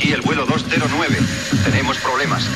[0.00, 1.14] Aquí el vuelo 209.
[1.62, 2.48] Tenemos problemas.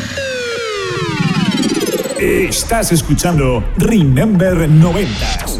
[2.18, 5.10] Estás escuchando Remember 90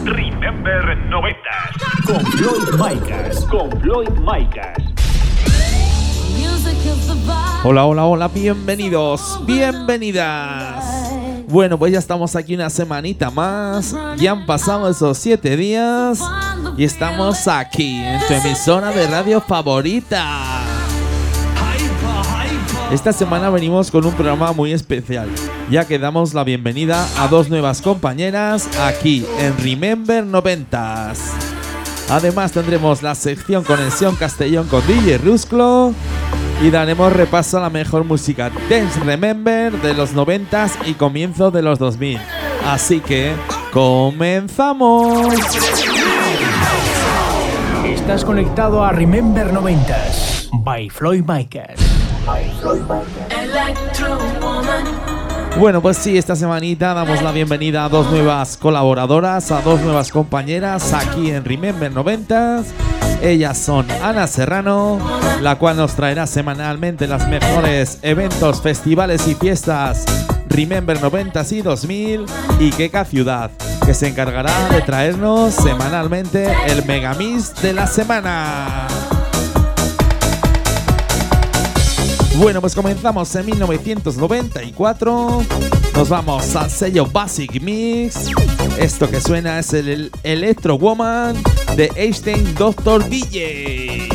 [0.07, 1.41] Remember 90.
[2.07, 3.45] con Floyd Micas.
[3.51, 4.79] Con Floyd Micas.
[7.65, 11.13] Hola, hola, hola, bienvenidos, bienvenidas.
[11.49, 13.95] Bueno, pues ya estamos aquí una semanita más.
[14.17, 16.19] Ya han pasado esos siete días
[16.79, 20.54] y estamos aquí en tu emisora de radio favorita.
[22.95, 25.29] Esta semana venimos con un programa muy especial,
[25.69, 31.19] ya que damos la bienvenida a dos nuevas compañeras aquí en Remember 90s.
[32.09, 35.93] Además tendremos la sección Conexión Castellón con DJ Rusclo
[36.63, 41.63] y daremos repaso a la mejor música Dance Remember de los 90s y comienzo de
[41.63, 42.21] los 2000.
[42.65, 43.33] Así que
[43.73, 45.35] comenzamos.
[47.85, 51.94] Estás conectado a Remember 90s by Floyd Micas.
[55.59, 60.11] Bueno, pues sí, esta semanita damos la bienvenida a dos nuevas colaboradoras, a dos nuevas
[60.11, 62.65] compañeras aquí en Remember 90s.
[63.23, 64.99] Ellas son Ana Serrano,
[65.41, 70.05] la cual nos traerá semanalmente las mejores eventos, festivales y fiestas
[70.49, 72.27] Remember 90s y 2000,
[72.61, 73.51] y Keka Ciudad,
[73.85, 78.87] que se encargará de traernos semanalmente el Megamix de la semana.
[82.37, 85.45] Bueno, pues comenzamos en 1994.
[85.95, 88.31] Nos vamos al sello Basic Mix.
[88.77, 91.37] Esto que suena es el Electro Woman
[91.77, 94.09] de Einstein Doctor DJ.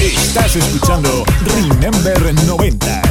[0.00, 1.24] Estás escuchando
[1.60, 2.14] Remember
[2.48, 3.09] 90s.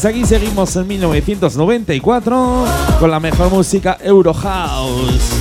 [0.00, 2.64] Pues aquí seguimos en 1994
[3.00, 5.32] con la mejor música Euro House.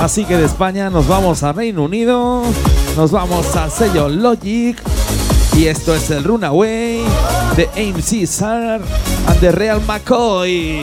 [0.00, 2.42] Así que de España nos vamos a Reino Unido,
[2.96, 4.76] nos vamos al sello Logic
[5.56, 7.04] y esto es el Runaway
[7.54, 8.80] de AMC Sar
[9.28, 10.82] and the Real McCoy.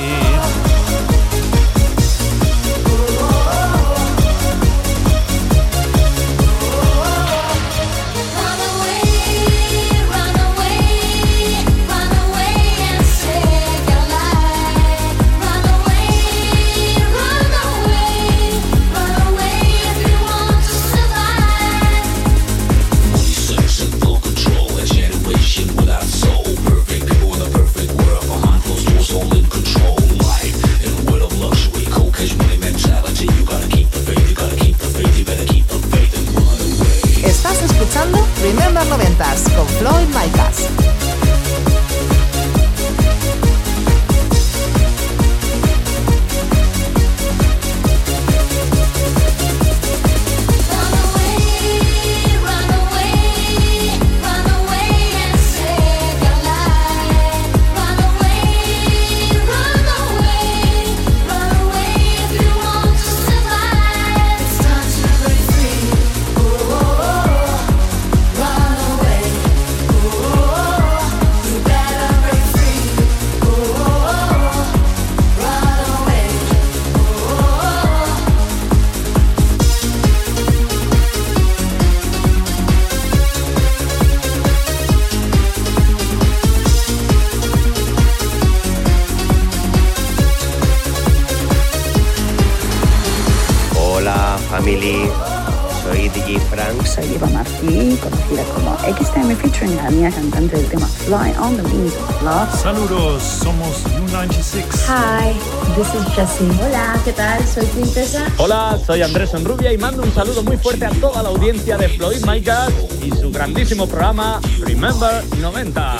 [106.19, 107.47] Hola, ¿qué tal?
[107.47, 108.25] Soy Princesa.
[108.39, 111.87] Hola, soy Andrés Enrubia y mando un saludo muy fuerte a toda la audiencia de
[111.87, 115.97] Floyd Micas y su grandísimo programa Remember 90.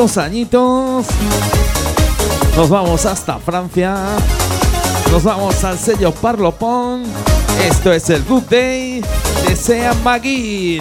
[0.00, 1.04] Añitos.
[2.56, 3.96] Nos vamos hasta Francia.
[5.12, 7.02] Nos vamos al sello Parlopon.
[7.62, 9.02] Esto es el Good Day
[9.46, 10.80] de Sean McGee.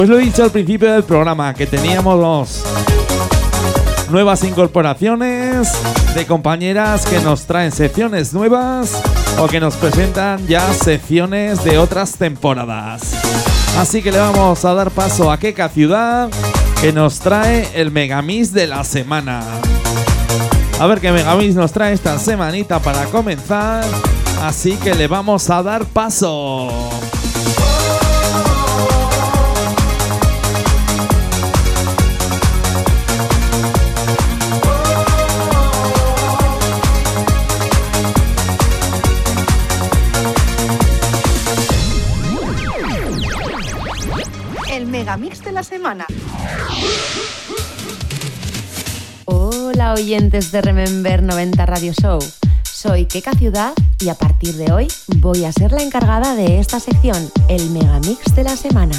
[0.00, 2.64] Pues lo he dicho al principio del programa, que teníamos los
[4.08, 5.70] nuevas incorporaciones
[6.14, 8.98] de compañeras que nos traen secciones nuevas
[9.38, 13.12] o que nos presentan ya secciones de otras temporadas.
[13.76, 16.30] Así que le vamos a dar paso a Keka Ciudad,
[16.80, 19.42] que nos trae el Megamix de la semana.
[20.78, 23.84] A ver qué Megamix nos trae esta semanita para comenzar.
[24.42, 26.70] Así que le vamos a dar paso.
[45.52, 46.06] La semana.
[49.24, 52.18] Hola oyentes de Remember 90 Radio Show.
[52.62, 56.78] Soy Keka Ciudad y a partir de hoy voy a ser la encargada de esta
[56.78, 58.96] sección, el Megamix de la semana.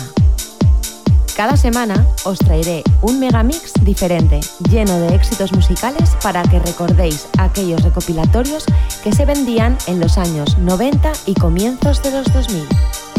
[1.35, 7.81] Cada semana os traeré un Megamix diferente, lleno de éxitos musicales para que recordéis aquellos
[7.81, 8.65] recopilatorios
[9.03, 13.10] que se vendían en los años 90 y comienzos de los 2000.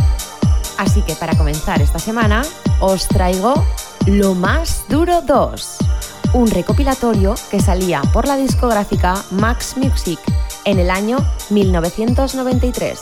[0.82, 2.42] Así que para comenzar esta semana
[2.80, 3.54] os traigo
[4.06, 5.76] Lo Más Duro 2,
[6.34, 10.18] un recopilatorio que salía por la discográfica Max Music
[10.64, 11.18] en el año
[11.50, 12.98] 1993.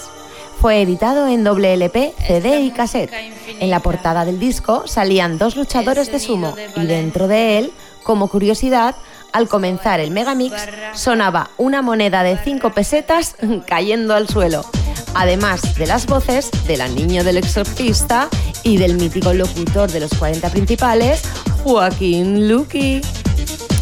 [0.61, 3.15] Fue editado en doble LP, CD y cassette.
[3.61, 7.73] En la portada del disco salían dos luchadores de sumo y dentro de él,
[8.03, 8.95] como curiosidad,
[9.33, 10.55] al comenzar el megamix
[10.93, 14.67] sonaba una moneda de 5 pesetas cayendo al suelo
[15.15, 18.29] además de las voces de la niño del exorcista
[18.63, 21.23] y del mítico locutor de los 40 principales,
[21.63, 23.01] Joaquín Luqui.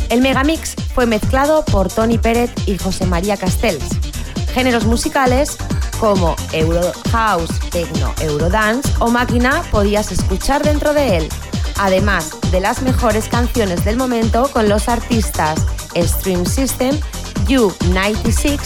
[0.09, 3.85] El megamix fue mezclado por Tony Pérez y José María Castells.
[4.53, 5.57] Géneros musicales
[6.01, 11.29] como Euro House, Techno, Eurodance o Máquina podías escuchar dentro de él,
[11.79, 15.59] además de las mejores canciones del momento con los artistas
[15.97, 16.99] Stream System,
[17.47, 18.59] U96,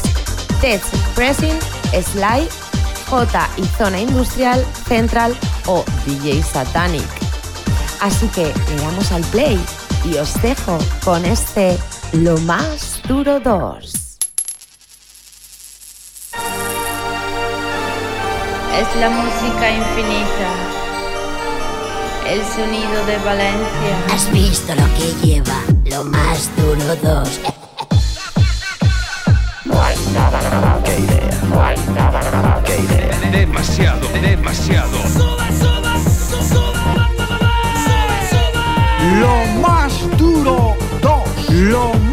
[0.61, 1.59] Test Pressing,
[1.93, 2.49] Sly,
[3.09, 7.09] J y Zona Industrial, Central o DJ Satanic.
[8.01, 9.61] Así que le damos al play
[10.05, 11.79] y os dejo con este
[12.13, 14.03] Lo Más Duro 2.
[18.83, 20.51] Es la música infinita,
[22.27, 24.07] el sonido de Valencia.
[24.11, 27.62] ¿Has visto lo que lleva lo más duro dos?
[33.31, 34.99] Demasiado, demasiado.
[39.21, 41.51] Lo más duro 2.
[41.51, 42.12] Lo más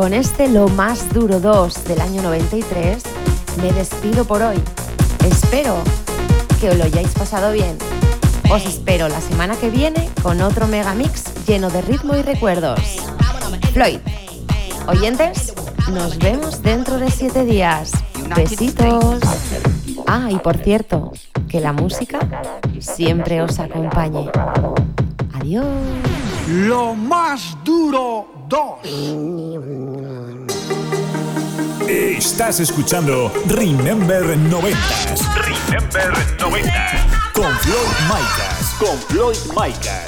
[0.00, 3.02] con este Lo Más Duro 2 del año 93,
[3.60, 4.56] me despido por hoy.
[5.26, 5.76] Espero
[6.58, 7.76] que os lo hayáis pasado bien.
[8.50, 12.80] Os espero la semana que viene con otro megamix lleno de ritmo y recuerdos.
[13.74, 13.98] Floyd,
[14.86, 15.52] oyentes,
[15.92, 17.92] nos vemos dentro de siete días.
[18.34, 19.20] Besitos.
[20.06, 21.12] Ah, y por cierto,
[21.46, 22.20] que la música
[22.78, 24.30] siempre os acompañe.
[25.34, 25.66] Adiós.
[26.48, 29.39] Lo más duro 2.
[32.20, 34.78] Estás escuchando Remember 90
[35.36, 37.32] Remember 90.
[37.32, 38.74] con Floyd Micas.
[38.78, 40.04] Con Floyd Micas.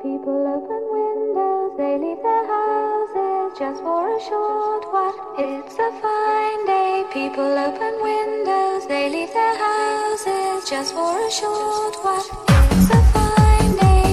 [0.00, 5.34] People open windows, they leave their houses just for a short while.
[5.36, 7.04] It's a fine day.
[7.12, 12.47] People open windows, they leave their houses just for a short while.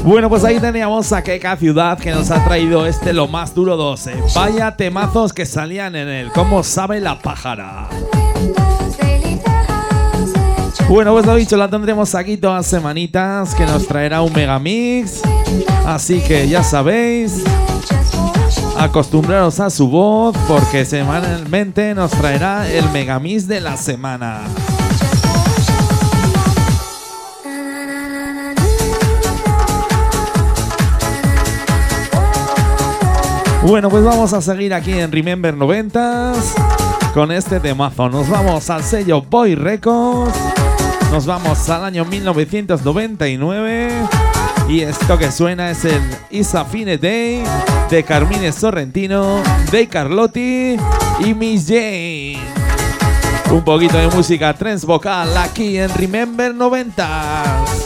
[0.05, 3.75] Bueno, pues ahí teníamos a Keka Ciudad que nos ha traído este Lo Más Duro
[3.75, 4.13] 12.
[4.35, 6.31] Vaya temazos que salían en él.
[6.31, 7.89] ¿Cómo sabe la pájara?
[10.87, 15.23] Bueno, pues lo dicho, la tendremos aquí todas semanitas que nos traerá un megamix.
[15.87, 17.43] Así que ya sabéis,
[18.77, 24.41] acostumbraros a su voz porque semanalmente nos traerá el megamix de la semana.
[33.65, 36.35] Bueno, pues vamos a seguir aquí en Remember 90s
[37.15, 38.07] con este temazo.
[38.09, 40.37] Nos vamos al sello Boy Records.
[41.11, 43.89] Nos vamos al año 1999.
[44.69, 45.99] Y esto que suena es el
[46.29, 47.43] Is a Fine Day
[47.89, 50.77] de Carmine Sorrentino, de Carlotti
[51.21, 52.37] y Miss Jane.
[53.49, 57.85] Un poquito de música trance vocal aquí en Remember 90s.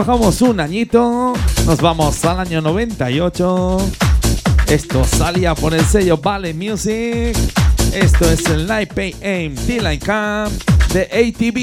[0.00, 1.34] Bajamos un añito,
[1.66, 3.76] nos vamos al año 98.
[4.66, 7.36] Esto salía por el sello Valley Music.
[7.92, 10.48] Esto es el Night Pay Aim I Come
[10.94, 11.56] de ATV.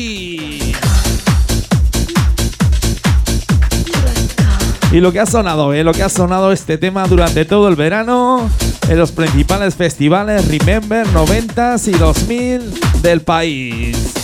[4.91, 5.84] Y lo que ha sonado, ¿eh?
[5.84, 8.47] lo que ha sonado este tema durante todo el verano
[8.88, 14.16] en los principales festivales Remember 90s y 2000 del país.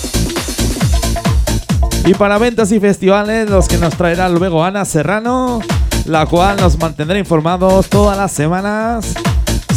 [2.06, 5.62] Y para eventos y festivales los que nos traerá luego Ana Serrano,
[6.06, 9.14] la cual nos mantendrá informados todas las semanas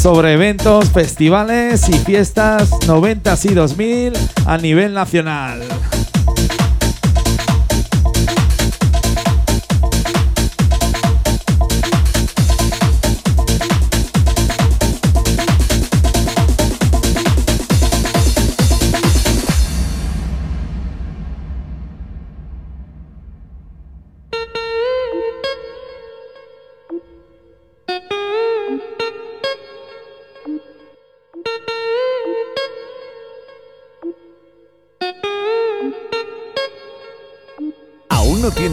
[0.00, 4.12] sobre eventos, festivales y fiestas 90s y 2000
[4.44, 5.62] a nivel nacional.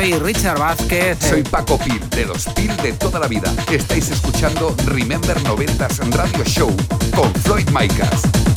[0.00, 1.18] Soy Richard Vázquez.
[1.28, 3.52] Soy Paco Pil, de los Pil de toda la vida.
[3.70, 6.74] Estáis escuchando Remember 90s Radio Show
[7.14, 8.49] con Floyd Micas.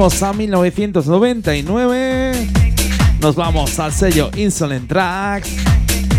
[0.00, 2.32] Volvemos a 1999.
[3.20, 5.50] Nos vamos al sello Insolent Tracks.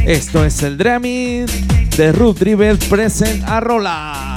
[0.05, 1.47] Esto es el Dreaming
[1.97, 4.35] de Ruth Driver Present a Rola.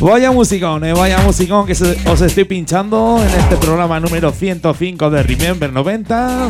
[0.00, 5.22] Vaya musicón, eh, vaya musicón que os estoy pinchando en este programa número 105 de
[5.22, 6.48] Remember 90.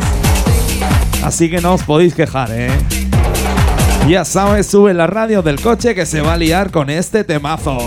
[1.25, 3.00] Así que no os podéis quejar, eh.
[4.07, 7.77] Ya sabes, sube la radio del coche que se va a liar con este temazo.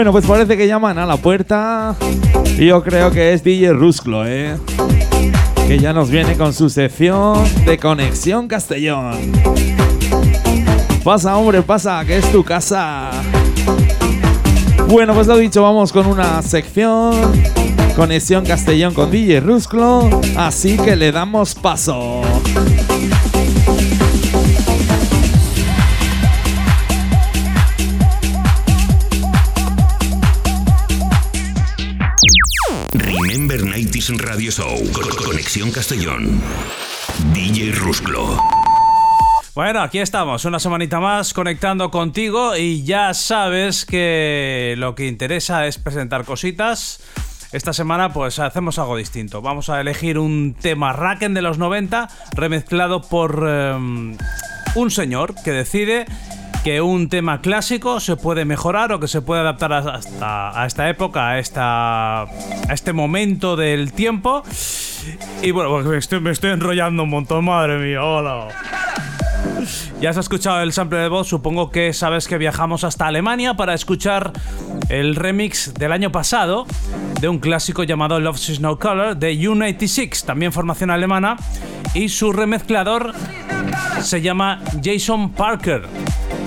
[0.00, 1.94] Bueno, pues parece que llaman a la puerta.
[2.56, 4.56] Y yo creo que es DJ Rusclo, ¿eh?
[5.68, 9.30] Que ya nos viene con su sección de Conexión Castellón.
[11.04, 13.10] Pasa, hombre, pasa, que es tu casa.
[14.88, 17.12] Bueno, pues lo dicho, vamos con una sección.
[17.94, 20.08] Conexión Castellón con DJ Rusclo.
[20.34, 22.22] Así que le damos paso.
[34.52, 36.42] Conexión Castellón.
[37.32, 38.36] DJ Rusclo.
[39.54, 45.68] Bueno, aquí estamos, una semanita más conectando contigo y ya sabes que lo que interesa
[45.68, 47.00] es presentar cositas.
[47.52, 49.40] Esta semana pues hacemos algo distinto.
[49.40, 53.74] Vamos a elegir un tema Raken de los 90 remezclado por eh,
[54.74, 56.06] un señor que decide
[56.64, 60.88] que un tema clásico se puede mejorar o que se puede adaptar hasta a esta
[60.88, 64.42] época, a, esta, a este momento del tiempo.
[65.42, 68.48] Y bueno, pues me estoy, me estoy enrollando un montón, madre mía, hola.
[70.00, 73.74] Ya has escuchado el sample de voz, supongo que sabes que viajamos hasta Alemania para
[73.74, 74.32] escuchar
[74.88, 76.66] el remix del año pasado
[77.20, 81.36] de un clásico llamado Love Is No Color de U96, también formación alemana,
[81.94, 83.12] y su remezclador
[84.02, 85.86] se llama Jason Parker.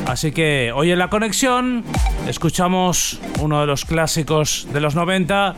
[0.07, 1.83] Así que hoy en la conexión
[2.27, 5.55] escuchamos uno de los clásicos de los 90.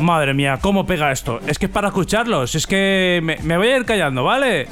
[0.00, 1.40] Madre mía, ¿cómo pega esto?
[1.46, 4.68] Es que es para escucharlos, es que me, me voy a ir callando, ¿vale?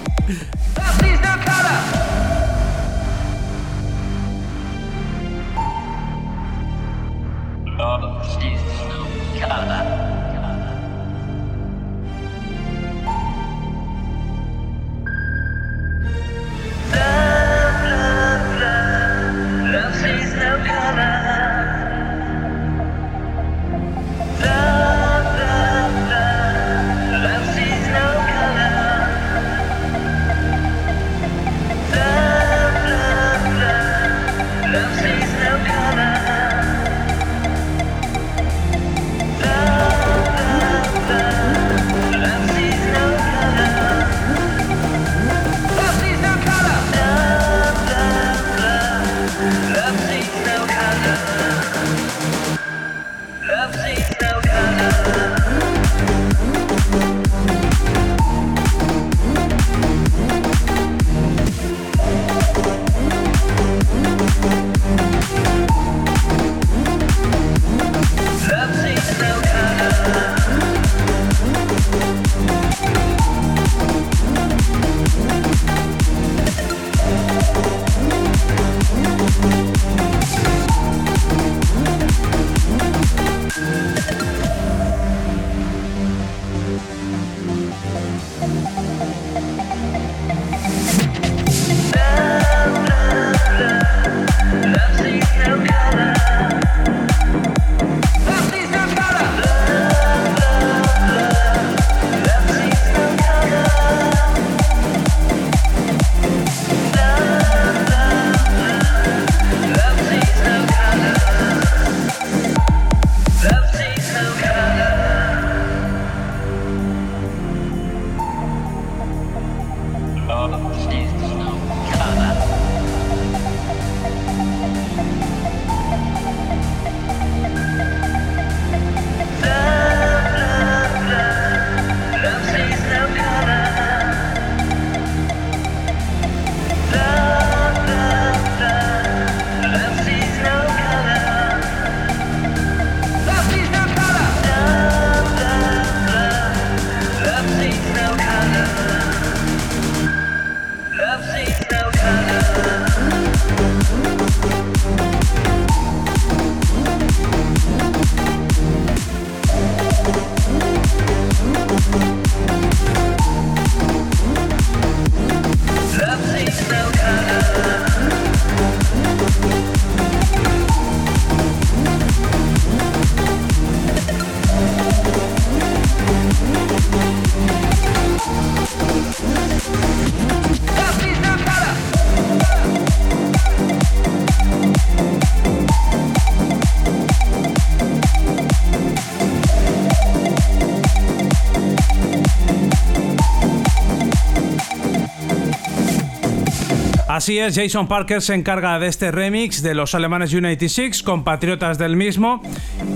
[197.25, 201.79] Así es, Jason Parker se encarga de este remix de los alemanes United Six, compatriotas
[201.79, 202.43] del mismo,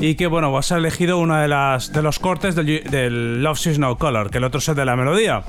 [0.03, 3.79] y que bueno, pues ha elegido uno de, las, de los cortes del, Love Is
[3.79, 5.45] No Color, que el otro es el de la melodía.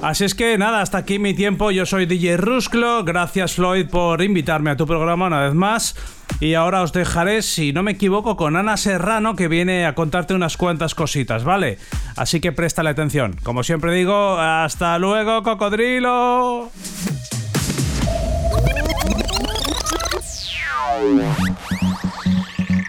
[0.00, 1.72] Así es que nada, hasta aquí mi tiempo.
[1.72, 3.04] Yo soy DJ Rusclo.
[3.04, 5.94] Gracias, Floyd, por invitarme a tu programa una vez más.
[6.40, 10.32] Y ahora os dejaré, si no me equivoco, con Ana Serrano, que viene a contarte
[10.32, 11.76] unas cuantas cositas, ¿vale?
[12.16, 13.36] Así que préstale atención.
[13.42, 16.70] Como siempre digo, hasta luego, cocodrilo.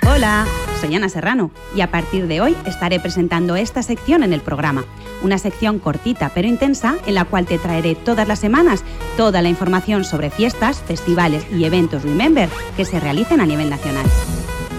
[0.05, 0.45] Hola,
[0.79, 4.85] soy Ana Serrano y a partir de hoy estaré presentando esta sección en el programa.
[5.23, 8.83] Una sección cortita pero intensa en la cual te traeré todas las semanas
[9.17, 14.05] toda la información sobre fiestas, festivales y eventos Remember que se realicen a nivel nacional.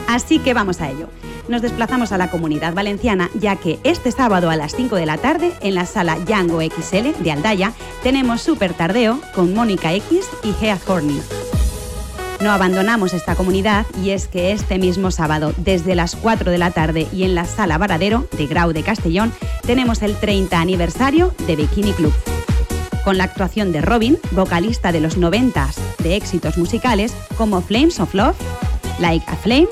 [0.09, 1.09] Así que vamos a ello.
[1.49, 5.18] Nos desplazamos a la comunidad valenciana ya que este sábado a las 5 de la
[5.18, 7.72] tarde en la sala Django XL de Aldaya
[8.03, 11.20] tenemos Super Tardeo con Mónica X y Gea Horny.
[12.41, 16.70] No abandonamos esta comunidad y es que este mismo sábado, desde las 4 de la
[16.70, 19.32] tarde y en la Sala Varadero de Grau de Castellón,
[19.66, 22.12] tenemos el 30 aniversario de Bikini Club.
[23.05, 28.14] Con la actuación de Robin, vocalista de los 90s de éxitos musicales como Flames of
[28.14, 28.37] Love,
[28.99, 29.68] Like a Flame,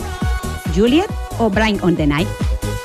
[0.75, 1.07] Juliet
[1.39, 2.29] o Brian on the Night.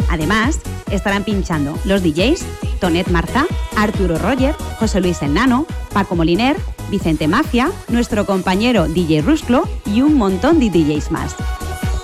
[0.09, 0.59] Además,
[0.89, 2.45] estarán pinchando los DJs
[2.79, 6.57] Tonet Marza, Arturo Roger, José Luis Enano, Paco Moliner,
[6.89, 11.35] Vicente Mafia, nuestro compañero DJ Rusclo y un montón de DJs más.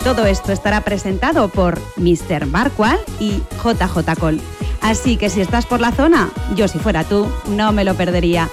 [0.03, 2.47] Todo esto estará presentado por Mr.
[2.47, 4.41] Barqual y JJ Cole.
[4.81, 8.49] Así que si estás por la zona, yo si fuera tú, no me lo perdería.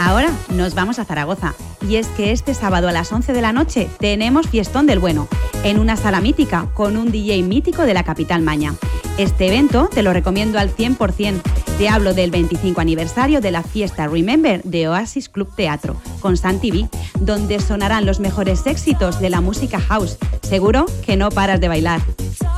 [0.00, 1.54] Ahora nos vamos a Zaragoza.
[1.88, 5.28] Y es que este sábado a las 11 de la noche tenemos Fiestón del Bueno,
[5.62, 8.74] en una sala mítica con un DJ mítico de la capital maña.
[9.18, 11.40] Este evento te lo recomiendo al 100%.
[11.78, 16.58] Te hablo del 25 aniversario de la fiesta Remember de Oasis Club Teatro con Sun
[16.58, 16.88] TV,
[17.20, 20.16] donde sonarán los mejores éxitos de la música house.
[20.40, 22.00] Seguro que no paras de bailar.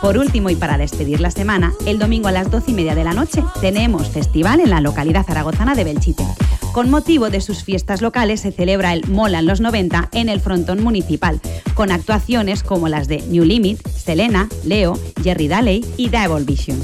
[0.00, 3.02] Por último y para despedir la semana, el domingo a las 12 y media de
[3.02, 6.24] la noche tenemos festival en la localidad zaragozana de Belchite.
[6.72, 10.80] Con motivo de sus fiestas locales se celebra el Molan los 90 en el frontón
[10.80, 11.40] municipal,
[11.74, 16.78] con actuaciones como las de New Limit, Selena, Leo, Jerry Daley y Devil Vision.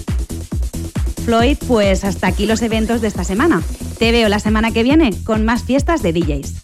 [1.25, 3.63] Floyd, pues hasta aquí los eventos de esta semana.
[3.99, 6.63] Te veo la semana que viene con más fiestas de DJs.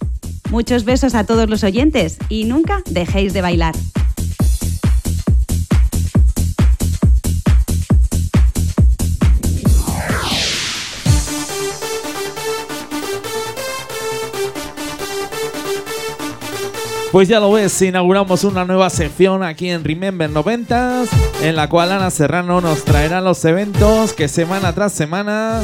[0.51, 3.75] Muchos besos a todos los oyentes y nunca dejéis de bailar.
[17.13, 21.09] Pues ya lo ves, inauguramos una nueva sección aquí en Remember 90s,
[21.43, 25.61] en la cual Ana Serrano nos traerá los eventos que semana tras semana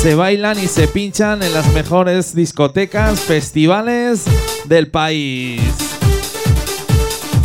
[0.00, 4.22] se bailan y se pinchan en las mejores discotecas, festivales
[4.66, 5.60] del país.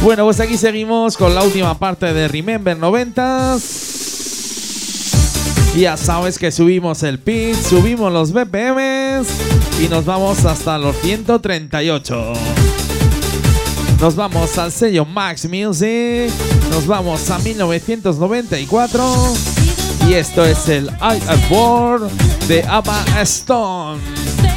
[0.03, 3.95] Bueno, pues aquí seguimos con la última parte de Remember 90s.
[5.76, 9.28] Ya sabes que subimos el pitch, subimos los BPMs
[9.84, 12.77] y nos vamos hasta los 138.
[14.00, 16.32] Nos vamos al sello Max Music.
[16.70, 19.04] Nos vamos a 1994.
[20.08, 21.20] Y esto es el I
[22.48, 24.57] de Abba Stone.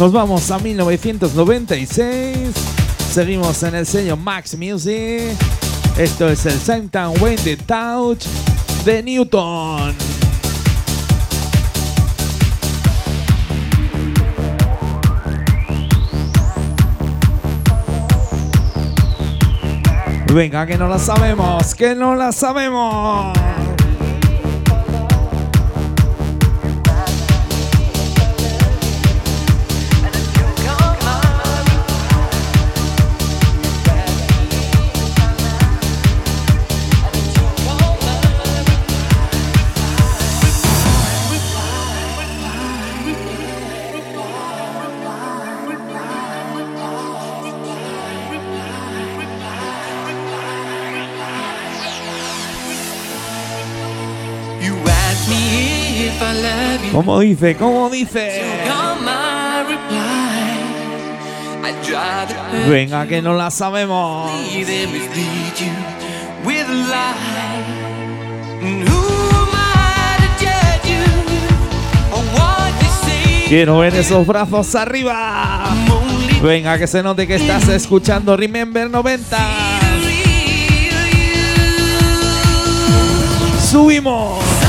[0.00, 2.54] Nos vamos a 1996.
[3.12, 5.36] Seguimos en el sello Max Music.
[5.98, 8.24] Esto es el Same the Touch
[8.86, 9.94] de Newton.
[20.32, 23.49] Venga, que no la sabemos, que no la sabemos.
[57.00, 57.56] ¿Cómo dice?
[57.56, 58.42] ¿Cómo dice?
[62.68, 64.30] Venga, que no la sabemos.
[73.48, 75.70] Quiero ver esos brazos arriba.
[76.42, 79.38] Venga, que se note que estás escuchando Remember 90.
[83.70, 84.59] Subimos.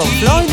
[0.00, 0.49] Con Floyd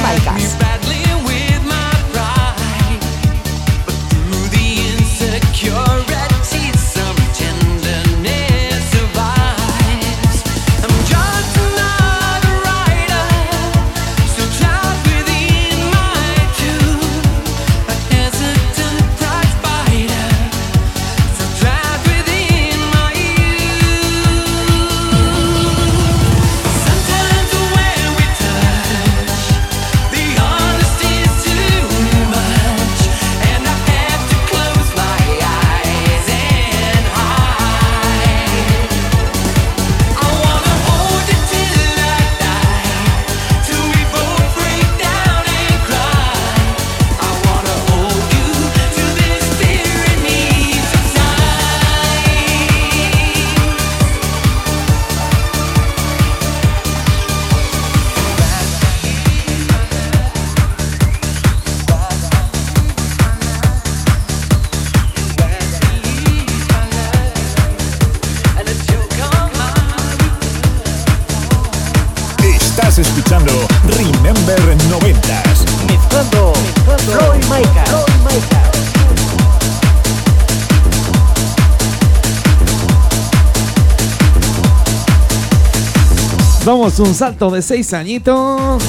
[87.00, 88.82] Un salto de seis añitos.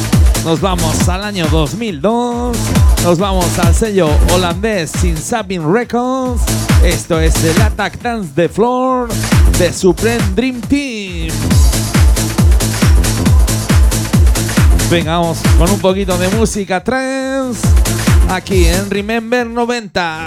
[0.43, 2.57] Nos vamos al año 2002.
[3.05, 6.41] Nos vamos al sello holandés Sin Sabin Records.
[6.83, 9.09] Esto es el Attack Dance de Floor
[9.59, 11.35] de Supreme Dream Team.
[14.91, 17.61] Vengamos con un poquito de música trance
[18.31, 20.25] aquí en Remember 90.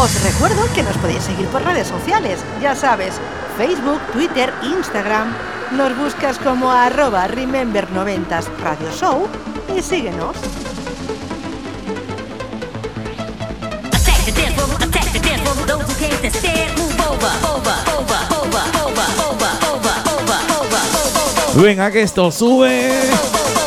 [0.00, 3.14] Os recuerdo que nos podéis seguir por redes sociales, ya sabes,
[3.56, 5.34] Facebook, Twitter, Instagram.
[5.72, 9.26] Nos buscas como arroba Remember 90 Radio Show
[9.76, 10.36] y síguenos.
[21.56, 22.92] Venga, que esto sube,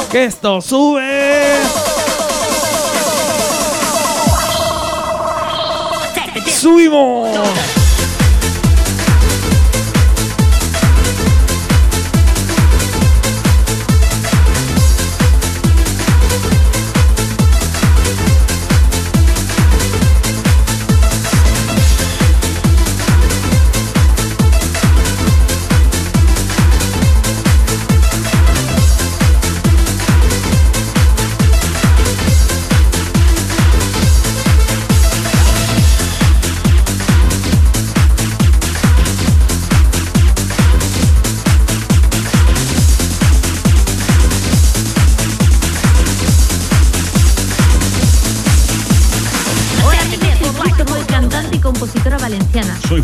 [0.10, 1.91] que esto sube.
[6.62, 7.71] Subimos.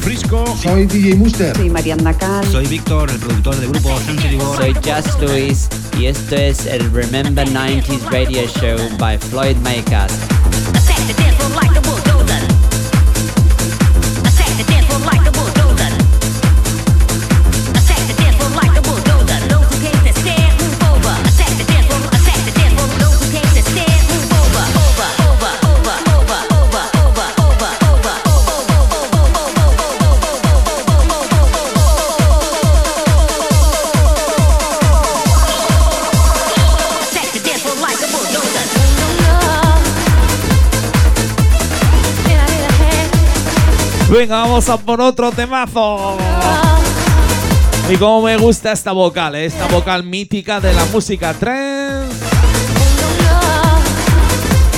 [0.07, 0.45] Frisco.
[0.55, 1.53] Soy DJ Muster.
[1.53, 2.45] Soy Mariana Cal.
[2.49, 3.99] Soy Víctor, el productor del grupo.
[4.55, 5.67] Soy Just Luis
[5.99, 10.13] y esto es el Remember 90s Radio Show by Floyd Makers.
[44.17, 46.17] Venga, vamos a por otro temazo.
[47.87, 49.45] Y cómo me gusta esta vocal, ¿eh?
[49.45, 52.17] esta vocal mítica de la música trance.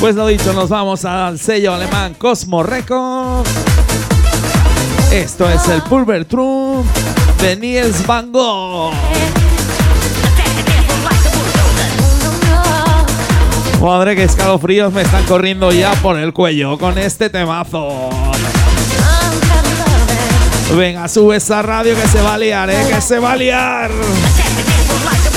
[0.01, 3.49] Pues lo dicho, nos vamos al sello alemán Cosmo Records.
[5.09, 6.85] Esto es el Pulver Trump
[7.39, 8.91] de Niels Van Gogh.
[13.81, 18.09] Madre, que escalofríos me están corriendo ya por el cuello con este temazo.
[20.75, 22.85] Venga, sube esa radio que se va a liar, ¿eh?
[22.89, 23.91] Que se va a liar.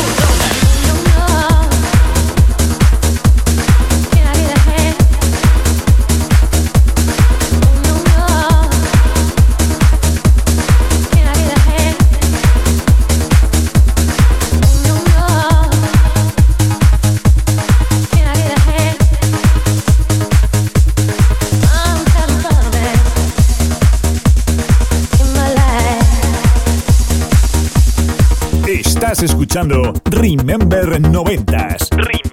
[29.12, 31.90] Estás escuchando Remember 90s.
[31.90, 32.31] Remember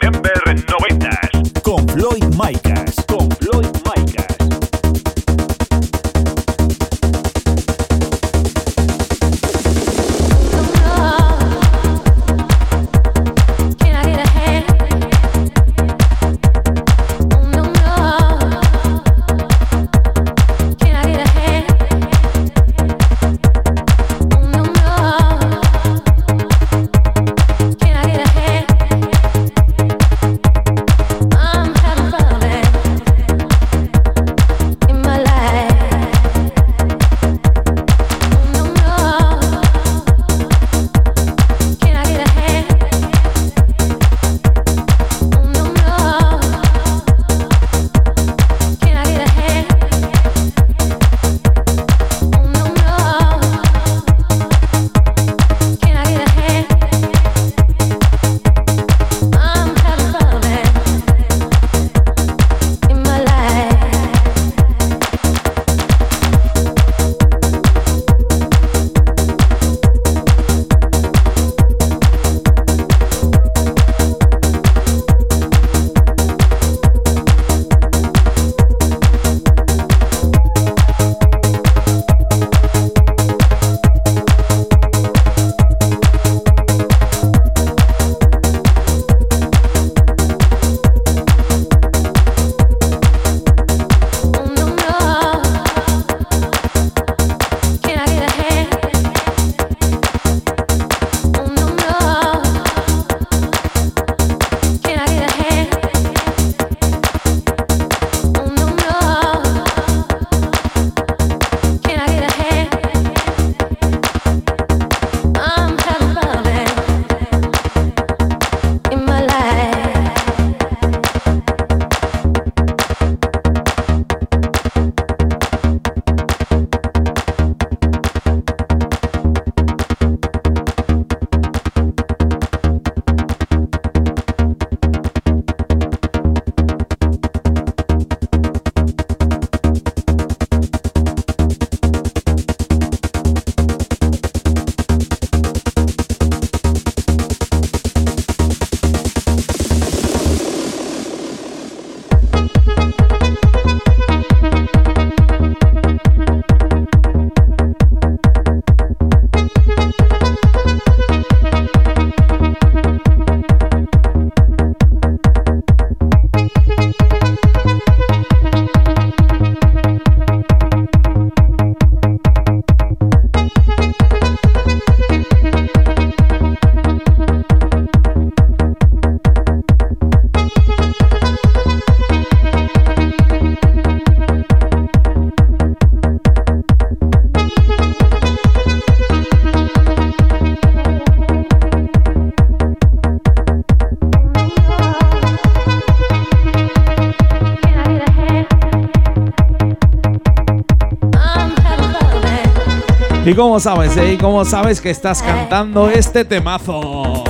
[203.40, 204.16] cómo sabes, eh?
[204.16, 207.24] ¿Y cómo sabes que estás cantando este temazo?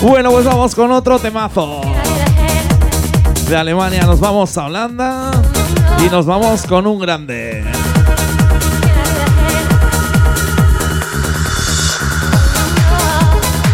[0.00, 1.80] Bueno, pues vamos con otro temazo.
[3.48, 5.32] De Alemania nos vamos a Holanda
[6.06, 7.64] y nos vamos con un grande.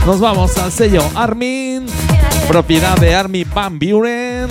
[0.06, 1.84] Nos vamos al sello Armin,
[2.48, 4.48] propiedad de Armin Van Buren.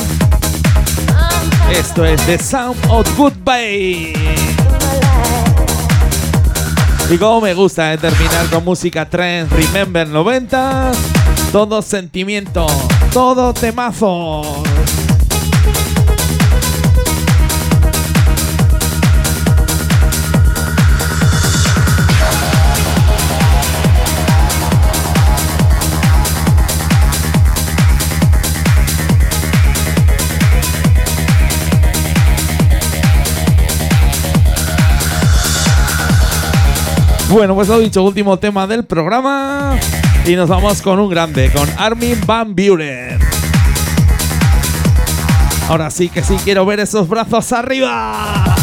[1.71, 4.62] Esto es The Sound of Goodbye.
[7.09, 10.91] Y como me gusta eh, terminar con música trend, Remember 90,
[11.51, 12.65] todo sentimiento,
[13.11, 14.63] todo temazo.
[37.30, 39.78] Bueno, pues lo dicho, último tema del programa.
[40.26, 43.19] Y nos vamos con un grande, con Armin Van Buren.
[45.67, 48.55] Ahora sí que sí quiero ver esos brazos arriba.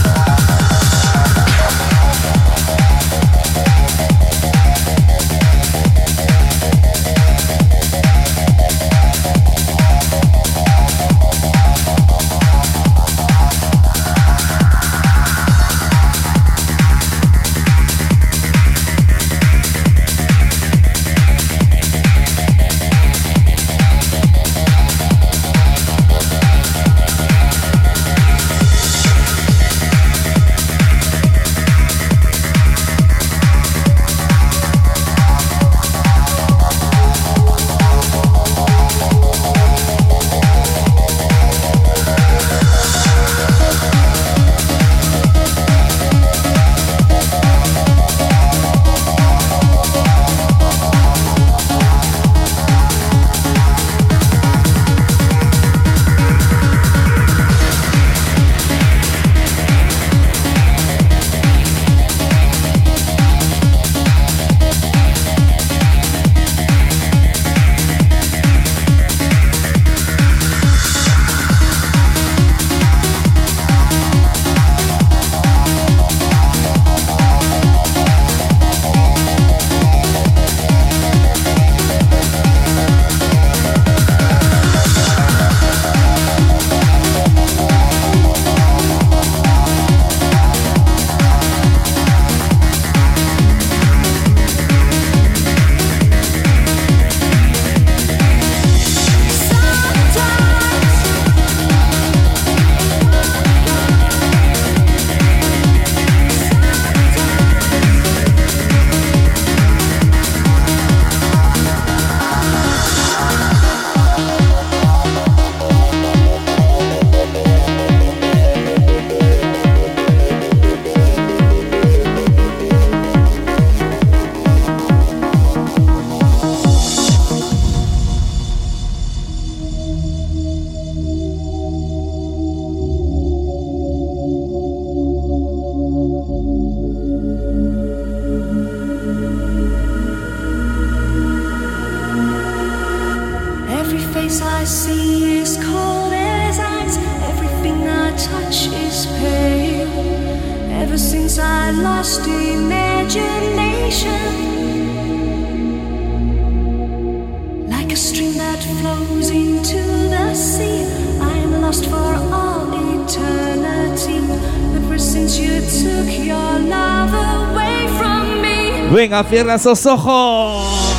[169.11, 170.95] Venga, cierra esos ojos.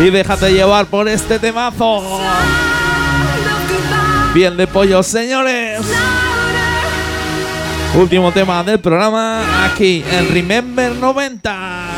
[0.00, 2.20] Y déjate llevar por este temazo.
[4.32, 5.80] Bien de pollo, señores.
[7.96, 11.89] Último tema del programa aquí en Remember 90.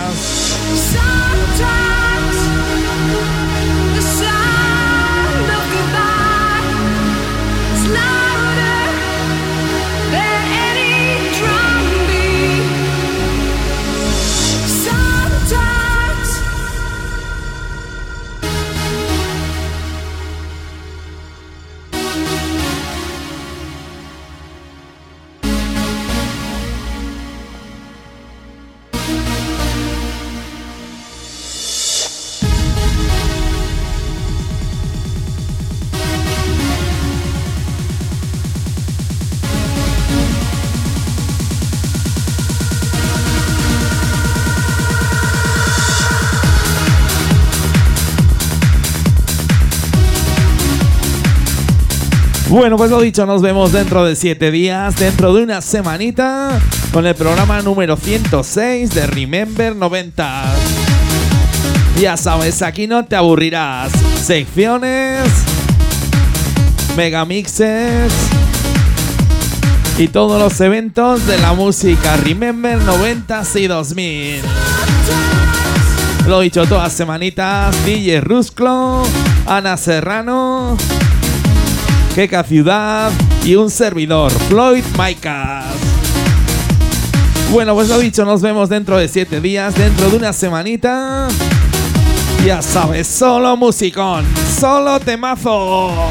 [52.52, 56.60] Bueno, pues lo dicho, nos vemos dentro de siete días, dentro de una semanita,
[56.92, 60.44] con el programa número 106 de Remember 90.
[61.98, 63.90] Ya sabes, aquí no te aburrirás.
[64.22, 65.30] Secciones,
[66.94, 68.12] megamixes
[69.96, 74.42] y todos los eventos de la música Remember 90 y 2000.
[76.28, 79.04] Lo dicho, todas semanitas, DJ Rusclo,
[79.46, 80.76] Ana Serrano,
[82.14, 83.10] Queca Ciudad
[83.42, 85.64] y un servidor, Floyd Maicas.
[87.50, 91.28] Bueno, pues lo dicho, nos vemos dentro de siete días, dentro de una semanita.
[92.44, 94.26] Ya sabes, solo musicón,
[94.58, 96.10] solo temazo.